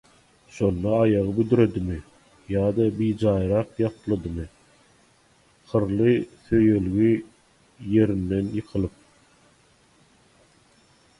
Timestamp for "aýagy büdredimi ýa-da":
0.99-2.85